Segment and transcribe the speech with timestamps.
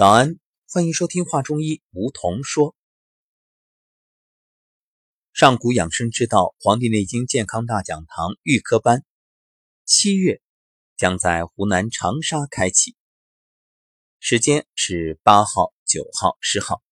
[0.00, 2.74] 早安，欢迎收听《话中医》，梧桐说。
[5.34, 9.04] 上古养生之道《黄帝内经健康大讲堂》预科班，
[9.84, 10.40] 七月
[10.96, 12.96] 将在湖南长沙开启，
[14.20, 16.82] 时间是八号、九号、十号。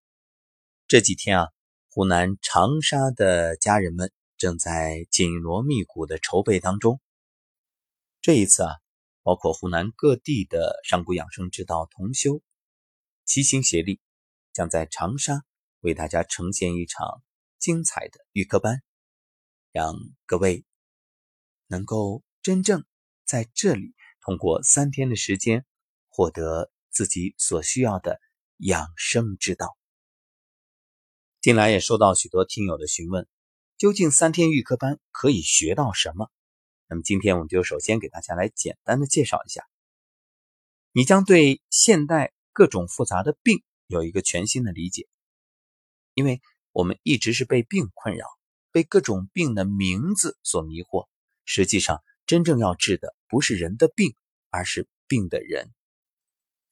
[0.86, 1.48] 这几天啊，
[1.88, 7.00] 湖南长沙的家人们正在紧锣密鼓的筹备当中。
[8.20, 8.74] 这一次啊，
[9.22, 12.42] 包括湖南各地的上古养生之道同修。
[13.28, 14.00] 齐心协力，
[14.54, 15.44] 将在长沙
[15.80, 17.22] 为大家呈现一场
[17.58, 18.82] 精彩的预科班，
[19.70, 19.94] 让
[20.24, 20.64] 各位
[21.66, 22.86] 能够真正
[23.26, 25.66] 在这里通过三天的时间
[26.08, 28.18] 获得自己所需要的
[28.56, 29.76] 养生之道。
[31.42, 33.28] 近来也收到许多听友的询问，
[33.76, 36.30] 究竟三天预科班可以学到什么？
[36.86, 39.68] 那么今天我们就首先给大家来简单的介绍一下，
[40.92, 42.32] 你将对现代。
[42.58, 45.06] 各种复杂的病有一个全新的理解，
[46.12, 46.42] 因为
[46.72, 48.26] 我们一直是被病困扰，
[48.72, 51.06] 被各种病的名字所迷惑。
[51.44, 54.16] 实际上，真正要治的不是人的病，
[54.50, 55.72] 而是病的人。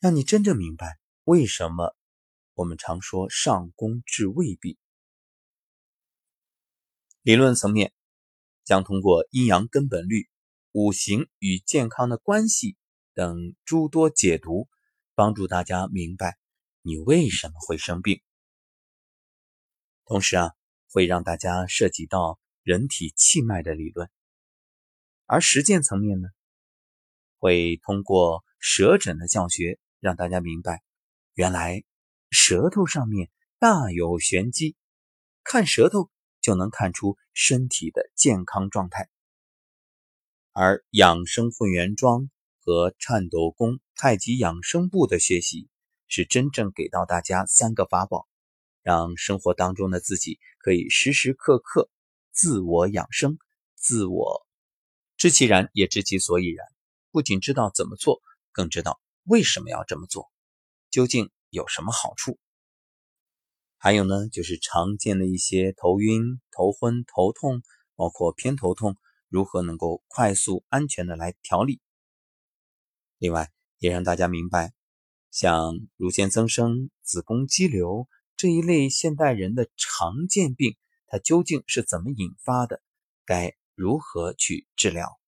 [0.01, 1.95] 让你真正明白为什么
[2.55, 4.77] 我们常说上工治未病。
[7.23, 7.93] 理论层面
[8.65, 10.29] 将通过阴阳根本律、
[10.73, 12.77] 五行与健康的关系
[13.15, 14.69] 等诸多解读。
[15.17, 16.37] 帮助大家明白
[16.83, 18.21] 你为什么会生病，
[20.05, 20.53] 同时啊，
[20.91, 24.11] 会让大家涉及到人体气脉的理论，
[25.25, 26.29] 而实践层面呢，
[27.39, 30.83] 会通过舌诊的教学，让大家明白，
[31.33, 31.83] 原来
[32.29, 34.77] 舌头上面大有玄机，
[35.43, 36.11] 看舌头
[36.43, 39.09] 就能看出身体的健康状态，
[40.53, 42.31] 而养生混元桩。
[42.67, 45.69] 和颤抖功、太极养生步的学习，
[46.09, 48.27] 是真正给到大家三个法宝，
[48.83, 51.89] 让生活当中的自己可以时时刻刻
[52.33, 53.39] 自我养生、
[53.77, 54.45] 自我
[55.17, 56.67] 知其然也知其所以然。
[57.13, 58.21] 不仅知道怎么做，
[58.51, 60.29] 更知道为什么要这么做，
[60.91, 62.37] 究竟有什么好处。
[63.79, 67.63] 还有呢，就是常见的一些头晕、头昏、头痛，
[67.95, 68.97] 包括偏头痛，
[69.29, 71.81] 如何能够快速、安全的来调理。
[73.19, 74.75] 另外，也让大家明白，
[75.31, 82.83] 像乳腺增生、子宫肌瘤这一类现代人的常见病，它究竟是怎么引发的？
[83.25, 85.19] 该如何去治疗？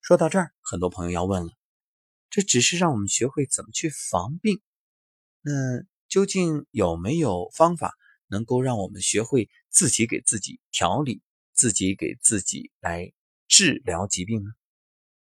[0.00, 1.52] 说到这儿，很多朋友要问了：
[2.30, 4.60] 这只是让我们学会怎么去防病，
[5.42, 5.52] 那
[6.08, 7.94] 究竟有没有方法
[8.28, 13.12] 能够让我们学会自己给自己调理、自己给自己来
[13.48, 14.50] 治疗疾病呢？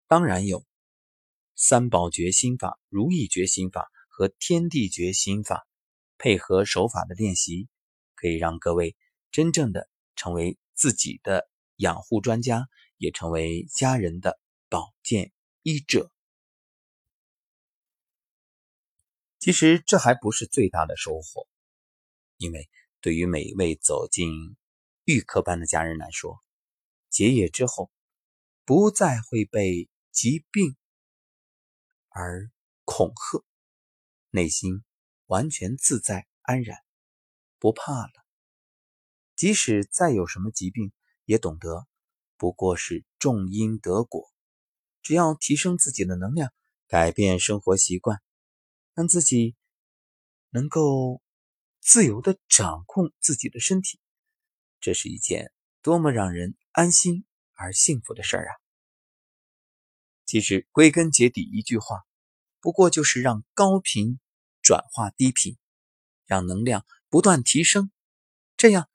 [0.07, 0.66] 当然有。
[1.59, 5.67] 三宝诀心法、如意觉心法和天地诀心法
[6.19, 7.67] 配合手法的练习，
[8.13, 8.95] 可以让各位
[9.31, 12.67] 真正的成为自己的养护专家，
[12.97, 15.31] 也成为家人的保健
[15.63, 16.11] 医者。
[19.39, 21.47] 其实这还不是最大的收获，
[22.37, 22.69] 因为
[23.01, 24.29] 对于每一位走进
[25.05, 26.39] 预科班的家人来说，
[27.09, 27.89] 结业之后
[28.63, 30.77] 不再会被疾病。
[32.19, 32.49] 而
[32.83, 33.45] 恐吓，
[34.31, 34.83] 内心
[35.27, 36.79] 完全自在安然，
[37.59, 38.11] 不怕了。
[39.35, 40.91] 即使再有什么疾病，
[41.25, 41.87] 也懂得
[42.35, 44.33] 不过是种因得果。
[45.03, 46.51] 只要提升自己的能量，
[46.87, 48.19] 改变生活习惯，
[48.95, 49.55] 让自己
[50.49, 51.21] 能够
[51.79, 53.99] 自由的掌控自己的身体，
[54.79, 55.51] 这是一件
[55.83, 58.53] 多么让人安心而幸福的事儿啊！
[60.25, 62.06] 其实归根结底一句话。
[62.67, 64.19] 不过就是让高频
[64.61, 65.55] 转化低频，
[66.25, 67.91] 让能量不断提升，
[68.57, 68.89] 这样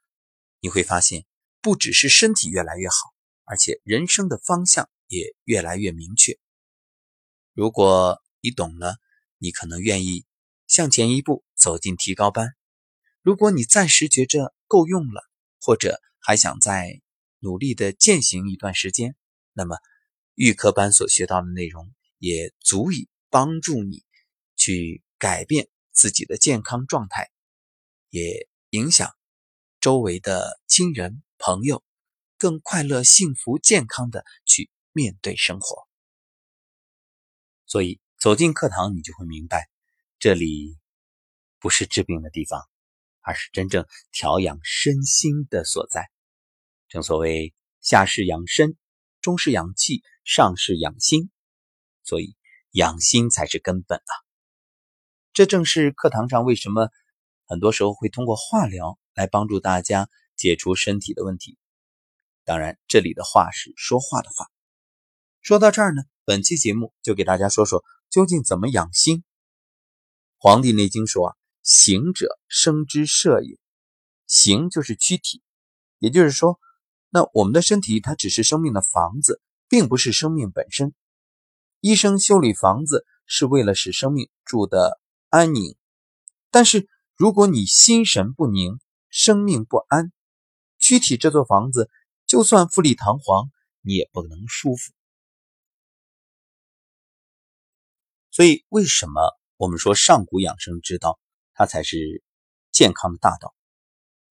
[0.61, 1.25] 你会发现，
[1.63, 2.97] 不只是身体越来越好，
[3.45, 6.39] 而且人生的方向也越来越明确。
[7.55, 8.99] 如果你懂了，
[9.39, 10.27] 你可能愿意
[10.67, 12.49] 向前一步走进提高班；
[13.23, 15.23] 如果你暂时觉着够用了，
[15.63, 17.01] 或者还想再
[17.39, 19.17] 努力的践行一段时间，
[19.55, 19.79] 那么
[20.35, 23.09] 预科班所学到的内容也足以。
[23.33, 24.05] 帮助你
[24.57, 27.31] 去改变自己的健康状态，
[28.11, 29.17] 也影响
[29.81, 31.83] 周围的亲人朋友，
[32.37, 35.89] 更快乐、幸福、健康的去面对生活。
[37.65, 39.71] 所以走进课堂，你就会明白，
[40.19, 40.79] 这里
[41.59, 42.69] 不是治病的地方，
[43.23, 46.11] 而是真正调养身心的所在。
[46.91, 48.77] 正所谓下士养身，
[49.23, 51.31] 中士养气，上士养心，
[52.05, 52.37] 所以。
[52.73, 54.13] 养心才是根本啊！
[55.35, 56.89] 这正是课堂上为什么
[57.47, 61.59] 很多时候会通过化疗来帮助大家解除身体的问题。
[62.45, 64.51] 当然，这里的话是说话的话。
[65.43, 69.19] 说到这儿呢，本期节目就给大家说说究竟怎么养心。
[70.39, 73.59] 《黄帝内经》说啊，形者生之舍也，
[74.27, 75.43] 形就是躯体，
[75.99, 76.59] 也就是说，
[77.11, 80.95] 那我们的身体它只是生命的房子，并不是生命本身。
[81.83, 85.01] 医生修理房子是为了使生命住的。
[85.31, 85.77] 安宁，
[86.51, 90.13] 但是如果你心神不宁，生命不安，
[90.79, 91.91] 躯体这座房子
[92.25, 93.51] 就算富丽堂皇，
[93.81, 94.93] 你也不能舒服。
[98.31, 101.19] 所以，为什么我们说上古养生之道，
[101.53, 102.23] 它才是
[102.71, 103.57] 健康的大道？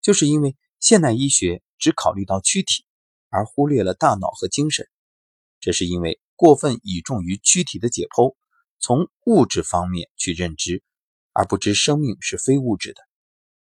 [0.02, 2.86] 就是因为现代医学只考虑到躯体，
[3.28, 4.88] 而忽略了大脑和精神。
[5.60, 8.36] 这是因为过分倚重于躯体的解剖，
[8.80, 10.84] 从物质方面去认知。
[11.34, 13.02] 而不知生命是非物质的，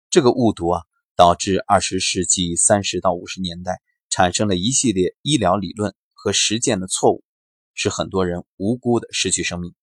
[0.09, 0.85] 这个误读啊，
[1.15, 7.23] 导致二十世纪三十到五十年代产生了一系列医疗理论和实践的错误，
[7.75, 9.75] 使很多人无辜的失去生命。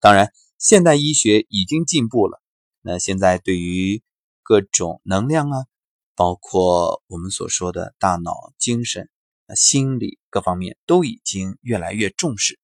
[0.00, 2.42] 当然，现代医学已经进步了，
[2.80, 4.02] 那现在对于
[4.42, 5.66] 各种能量啊，
[6.16, 9.08] 包括我们所说的大脑、精神、
[9.54, 12.58] 心理各方面都已经越来越重视。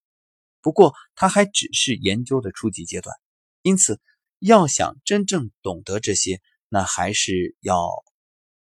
[0.60, 3.14] 不过，它还只是研究的初级阶段，
[3.62, 4.00] 因此。
[4.44, 7.88] 要想真正懂得这些，那还是要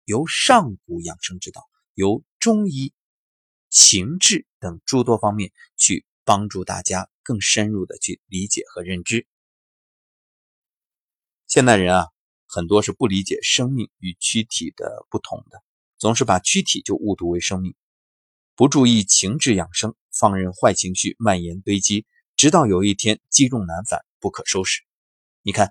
[0.06, 1.60] 由上古养生之道，
[1.93, 2.94] 由中医、
[3.69, 9.26] 情志等诸多方面去帮助大家更深入的去理解和认知。
[11.46, 12.06] 现代人啊，
[12.46, 15.62] 很多是不理解生命与躯体的不同的，
[15.99, 17.75] 总是把躯体就误读为生命，
[18.58, 24.82] 不注意情志养生，放任坏情绪蔓延堆积，直到有一天积重难返，不可收拾。
[25.43, 25.70] 你看，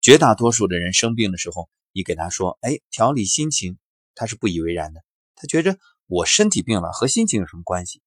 [0.00, 3.78] 绝大多数的人生病的时候，你给他说：“哎，调理心情。”
[4.14, 5.02] 他是不以为然的。
[5.34, 8.00] 他觉着我身体病了和心情有什么关系？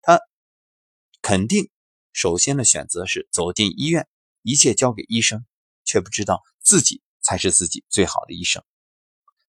[0.00, 0.20] 他
[1.20, 1.68] 肯定
[2.14, 4.08] 首先的选择是走进医院，
[4.40, 5.44] 一切交给医生，
[5.84, 8.64] 却不知道自己才是自己最好的医生。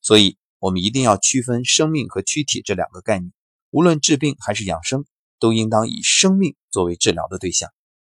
[0.01, 3.31] 所以，我们一定要区分生命和躯体这两个概念。
[3.69, 5.05] 无论治病还是养生，
[5.39, 7.71] 都应当以生命作为治疗的对象，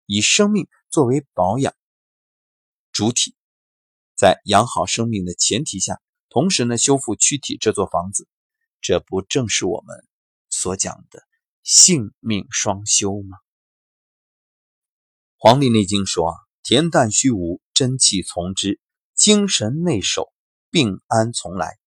[0.06, 1.74] 以生命作为保养。
[2.90, 3.34] 主体
[4.16, 8.26] 在养好生命的前提下，同时呢修复躯体这座房子，
[8.80, 10.06] 这不正是我们
[10.48, 11.22] 所讲的
[11.62, 13.36] 性命双修吗？
[15.36, 16.34] 《黄帝内经》说，
[16.64, 18.80] 恬淡虚无，真气从之，
[19.14, 20.32] 精神内守，
[20.70, 21.81] 病安从来。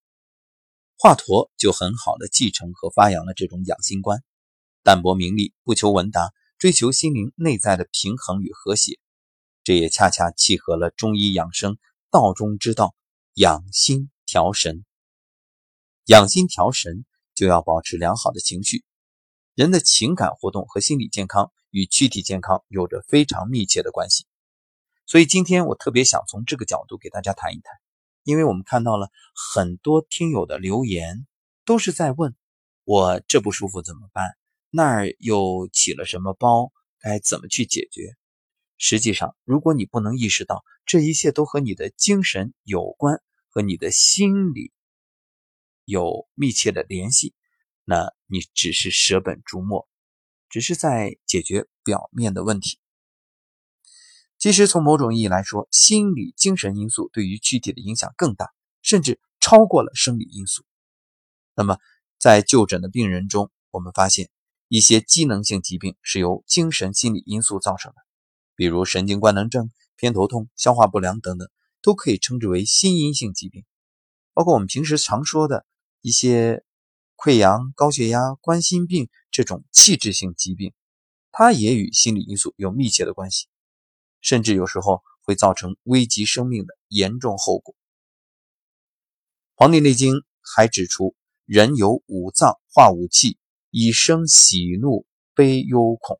[0.97, 4.23] 华佗就很好的继承和发扬了这种养心观，
[4.81, 8.97] 淡泊名利，不求闻达，追求心灵内在的平衡与和谐。
[9.63, 11.77] 这也恰恰契合了中医养生
[12.11, 12.95] 道中之道，
[13.33, 14.85] 养心调神。
[16.05, 18.85] 养心调神就要保持良好的情绪。
[19.53, 24.25] 人的情感活动和心理健康与躯体健康有着非常密切的关系。
[25.05, 27.73] 所以今天我特别想从这个角度给大家谈一谈，
[28.25, 31.25] 因为我们看到了很多听友的留言，
[31.63, 32.35] 都是在问
[32.83, 34.35] 我这不舒服怎么办，
[34.71, 38.15] 那儿又起了什么包，该怎么去解决？
[38.77, 44.73] 实际上，如果你不能意识到这一切都和你的精神有关，和你的心理
[45.85, 47.35] 有密切的联系，
[47.83, 49.87] 那你只是舍本逐末，
[50.49, 52.79] 只是在解决表面的问题。
[54.37, 58.51] 其实，从某种意义来说，心理精神因素对于躯体的影响更大，
[58.81, 60.63] 甚至超过了生理因素。
[61.55, 61.77] 那么，
[62.19, 64.29] 在就诊的病人中，我们发现
[64.67, 67.97] 一些机能性疾病是由精神心理因素造成的。
[68.55, 71.49] 比如神经官能症、偏头痛、消化不良等等，
[71.81, 73.63] 都可以称之为心因性疾病。
[74.33, 75.65] 包括我们平时常说的
[76.01, 76.63] 一些
[77.15, 80.73] 溃疡、高血压、冠心病这种器质性疾病，
[81.31, 83.47] 它也与心理因素有密切的关系，
[84.25, 87.75] 甚至有时候会造成危及生命的严重后果。
[89.53, 91.15] 《黄帝内经》还指出，
[91.45, 93.37] 人有五脏化五气，
[93.69, 95.05] 以生喜怒
[95.35, 96.19] 悲忧恐。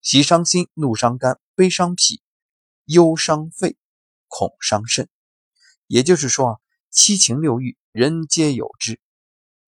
[0.00, 2.22] 喜伤心，怒伤肝，悲伤脾，
[2.86, 3.76] 忧伤肺，
[4.28, 5.10] 恐伤肾。
[5.86, 6.56] 也就是说啊，
[6.88, 8.98] 七情六欲人皆有之，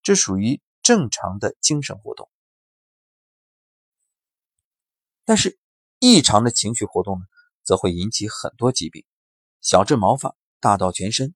[0.02, 2.30] 这属于正常的精神活动。
[5.26, 5.58] 但是
[5.98, 7.26] 异常的情绪活动呢，
[7.68, 9.04] 则会引起很多疾病，
[9.60, 11.34] 小至毛发，大到全身。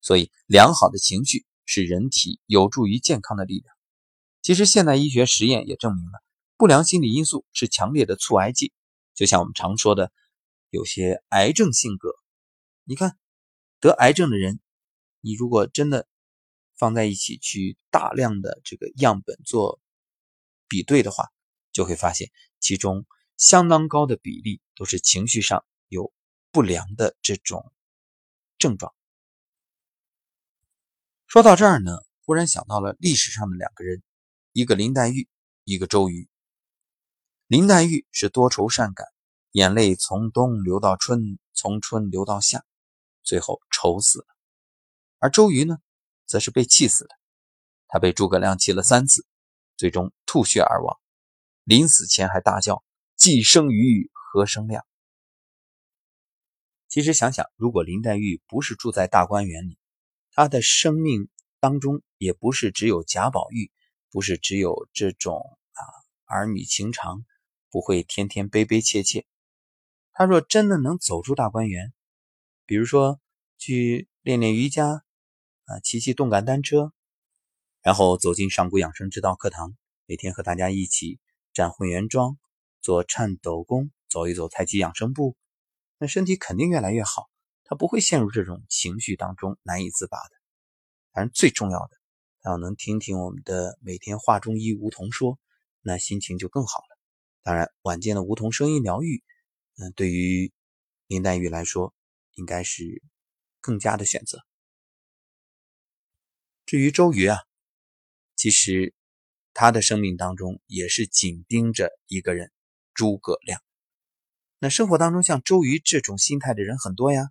[0.00, 3.74] 所以，良好的情绪是人体有助于健康的力量。
[4.40, 6.22] 其实，现代医学实验也证明了。
[6.56, 8.72] 不良心理因素是强烈的促癌剂，
[9.16, 10.12] 就像我们常说的，
[10.70, 12.10] 有些癌症性格
[12.84, 13.18] 你看
[13.80, 14.60] 得癌症的人，
[15.20, 16.06] 你如果真的
[16.76, 19.80] 放在一起去大量的这个样本做
[20.68, 21.24] 比对的话，
[21.72, 23.04] 就会发现其中
[23.38, 26.12] 相当高的比例都是情绪上有
[26.50, 27.72] 不良的这种
[28.58, 28.92] 症状。
[31.26, 31.92] 说到这儿呢，
[32.24, 34.02] 忽然想到了历史上的两个人，
[34.52, 35.28] 一个林黛玉，
[35.62, 36.28] 一个周瑜。
[37.46, 39.06] 林黛玉是多愁善感，
[39.52, 42.64] 眼泪从冬流到春，从春流到夏，
[43.22, 44.26] 最后愁死了；
[45.18, 45.78] 而周瑜呢，
[46.26, 47.14] 则是被气死的。
[47.86, 49.24] 他被诸葛亮气了三次，
[49.76, 50.98] 最终吐血而亡。
[51.62, 52.82] 临死前还大叫
[53.18, 54.86] ：“既生瑜，何生亮？”
[56.88, 59.76] 其实想想，如果林黛玉不是住在大观园里，
[60.30, 63.72] 她的生命当中也不是只有贾宝玉，
[64.12, 65.82] 不是只有这种啊
[66.26, 67.24] 儿女情长，
[67.70, 69.26] 不会天天悲悲切切。
[70.12, 71.92] 他若真的能走出大观园，
[72.66, 73.20] 比如说
[73.58, 75.02] 去练练瑜伽，
[75.64, 76.92] 啊骑骑动感单车，
[77.82, 81.18] 然后走进上古养生之道课堂，每天和大家一起
[81.52, 82.38] 站混元桩，
[82.88, 85.36] 做颤抖功，走一走太极养生步，
[85.98, 87.28] 那身体肯定越来越好。
[87.64, 90.30] 他不会陷入这种情绪当中难以自拔的。
[91.12, 91.90] 反正最重要的，
[92.40, 95.38] 他要能听听我们的每天话中医梧桐说，
[95.82, 96.98] 那心情就更好了。
[97.42, 99.22] 当然，晚间的梧桐声音疗愈，
[99.76, 100.50] 嗯，对于
[101.08, 101.92] 林黛玉来说，
[102.36, 103.02] 应该是
[103.60, 104.42] 更加的选择。
[106.64, 107.36] 至于周瑜啊，
[108.34, 108.94] 其实
[109.52, 112.50] 他的生命当中也是紧盯着一个人——
[112.98, 113.62] 诸葛亮。
[114.58, 117.30] 那生活当中像周瑜这种心态的人很多呀。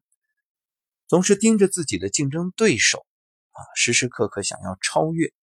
[1.09, 3.05] 总是盯着自己的竞争对手，
[3.51, 5.33] 啊，时时刻刻想要超越。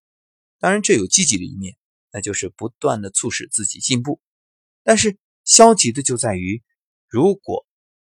[0.58, 1.76] 当然，这有积极的一面，
[2.10, 4.18] 那就是不断的促使自己进步。
[4.82, 6.62] 但是消极的就在于，
[7.06, 7.66] 如果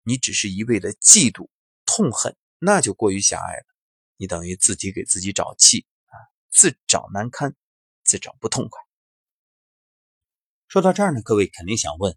[0.02, 1.50] 你只是一味的嫉妒、
[1.84, 3.64] 痛恨，那就过于狭隘了。
[4.16, 6.16] 你等于自己给自己找气啊，
[6.50, 7.54] 自找难堪，
[8.02, 8.87] 自找不痛快。
[10.68, 12.14] 说到这儿呢，各位肯定想问：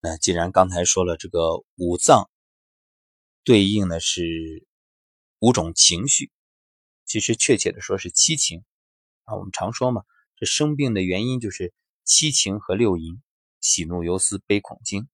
[0.00, 2.30] 那既然刚才说了这个五脏，
[3.44, 4.68] 对应的是
[5.38, 6.30] 五种情绪，
[7.06, 8.62] 其实确切的说是七情
[9.24, 9.36] 啊。
[9.36, 10.02] 我们常说嘛，
[10.36, 11.72] 这生病的原因就是
[12.04, 13.22] 七情和六淫：
[13.62, 15.08] 喜怒忧思悲恐惊。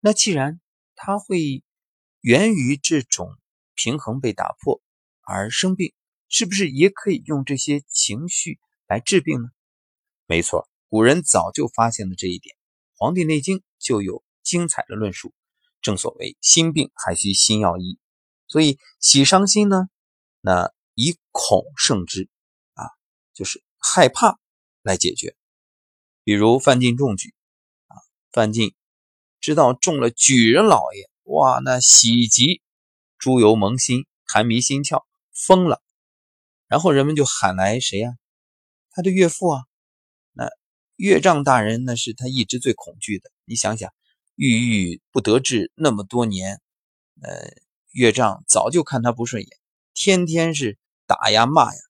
[0.00, 0.60] 那既然
[0.96, 1.62] 它会
[2.20, 3.38] 源于这种
[3.76, 4.82] 平衡被打破
[5.20, 5.94] 而生病，
[6.28, 8.58] 是不是也可以用这些情绪
[8.88, 9.48] 来治病呢？
[10.26, 12.56] 没错，古人早就发现了这一点，
[12.96, 15.34] 《黄帝内经》就有精彩的论述。
[15.80, 17.98] 正所谓心病还需心药医，
[18.48, 19.88] 所以喜伤心呢，
[20.40, 22.28] 那以恐胜之
[22.72, 22.84] 啊，
[23.32, 24.40] 就是害怕
[24.82, 25.36] 来解决。
[26.24, 27.32] 比如范进中举
[27.86, 27.94] 啊，
[28.32, 28.74] 范进
[29.40, 32.60] 知道中了举人老爷，哇，那喜极，
[33.18, 35.80] 猪油蒙心，寒迷心窍，疯了。
[36.66, 38.16] 然后人们就喊来谁呀？
[38.90, 39.64] 他的岳父啊，
[40.98, 43.30] 岳丈大人那是他一直最恐惧的。
[43.46, 43.90] 你想想。
[44.40, 46.60] 郁郁不得志那么多年，
[47.20, 47.56] 呃，
[47.90, 49.48] 岳丈早就看他不顺眼，
[49.94, 50.78] 天天是
[51.08, 51.80] 打呀骂呀。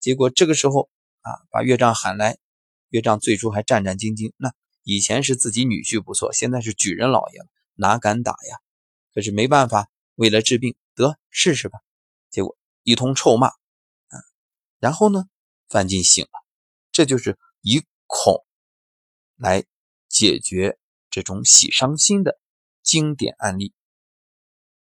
[0.00, 0.88] 结果这个时候
[1.20, 2.38] 啊，把岳丈喊来，
[2.88, 4.32] 岳丈最初还战战兢兢。
[4.38, 8.56] 那以前是自己女婿不错，现在是举人老爷了，哪敢打呀？
[9.12, 11.78] 可是没办法，为了治病，得试试吧。
[12.30, 14.16] 结果一通臭骂，啊，
[14.78, 15.26] 然后呢，
[15.68, 16.42] 范进醒了，
[16.90, 17.84] 这就是一
[18.16, 18.46] 恐
[19.34, 19.64] 来
[20.08, 20.78] 解决。
[21.10, 22.40] 这种喜伤心的
[22.82, 23.72] 经典案例，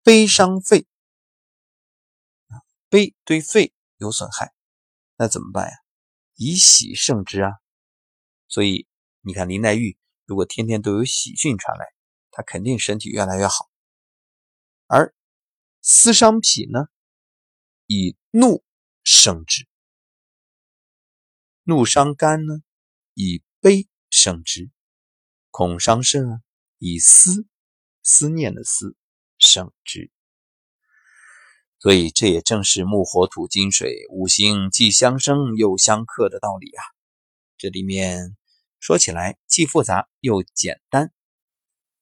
[0.05, 0.87] 悲伤肺，
[2.89, 4.55] 悲对肺有损害，
[5.17, 5.77] 那怎么办呀？
[6.37, 7.51] 以喜胜之啊！
[8.47, 8.87] 所以
[9.23, 11.85] 你看林黛玉，如果天天都有喜讯传来，
[12.31, 13.69] 她肯定身体越来越好。
[14.87, 15.13] 而
[15.83, 16.87] 思伤脾呢，
[17.87, 18.63] 以怒
[19.03, 19.65] 胜之；
[21.65, 22.63] 怒伤肝呢，
[23.15, 24.71] 以悲胜之。
[25.51, 26.41] 恐伤肾啊，
[26.79, 27.47] 以思
[28.03, 28.97] 思念的思
[29.39, 30.11] 生之，
[31.79, 36.83] 所以这也正是木火土金水五行既相生又相克的道理啊。
[37.57, 38.37] 这里面
[38.81, 41.13] 说起来既复杂又简单。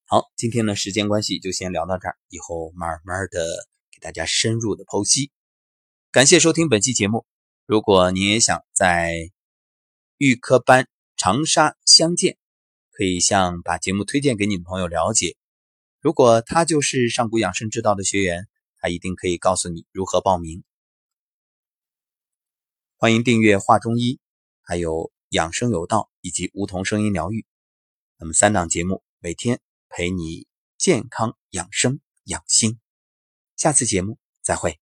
[0.07, 3.45] 好，今天呢时间关系就先聊到这儿，以后慢慢的
[3.91, 5.31] 给大家深入的剖析。
[6.11, 7.27] 感谢收听本期节目。
[7.67, 9.31] 如果您也想在
[10.17, 10.89] 预科班
[11.25, 12.37] 长沙相见。
[12.91, 15.37] 可以向把节目推荐给你的朋友了解，
[16.01, 18.49] 如果他就是上古养生之道的学员，
[18.81, 20.65] 他一定可以告诉你如何报名。
[22.97, 24.19] 欢迎订阅画中医，
[24.63, 27.47] 还有养生有道以及梧桐声音疗愈，
[28.19, 32.81] 那么三档节目每天陪你健康养生养心。
[33.57, 34.82] 下次节目再会。